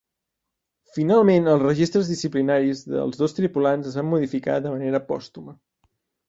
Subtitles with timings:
[0.93, 5.55] Finalment, els registres disciplinaris dels dos tripulants es van modificar de manera pòstuma.